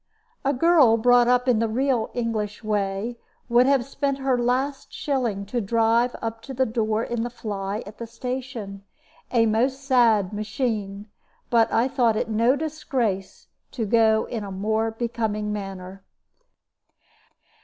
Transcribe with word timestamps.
A 0.43 0.51
girl 0.51 0.97
brought 0.97 1.27
up 1.27 1.47
in 1.47 1.59
the 1.59 1.67
real 1.67 2.09
English 2.15 2.63
way 2.63 3.19
would 3.49 3.67
have 3.67 3.85
spent 3.85 4.17
her 4.17 4.35
last 4.35 4.91
shilling 4.91 5.45
to 5.45 5.61
drive 5.61 6.15
up 6.23 6.41
to 6.41 6.55
the 6.55 6.65
door 6.65 7.03
in 7.03 7.21
the 7.21 7.29
fly 7.29 7.83
at 7.85 7.99
the 7.99 8.07
station 8.07 8.81
a 9.31 9.45
most 9.45 9.83
sad 9.83 10.33
machine 10.33 11.07
but 11.51 11.71
I 11.71 11.87
thought 11.87 12.17
it 12.17 12.29
no 12.31 12.55
disgrace 12.55 13.49
to 13.73 13.85
go 13.85 14.25
in 14.25 14.43
a 14.43 14.49
more 14.49 14.89
becoming 14.89 15.53
manner. 15.53 16.03